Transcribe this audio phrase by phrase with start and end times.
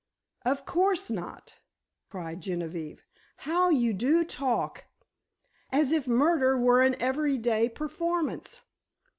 [0.43, 1.57] "Of course not!"
[2.09, 3.03] cried Genevieve.
[3.37, 4.85] "How you do talk!
[5.71, 8.61] As if murder were an everyday performance!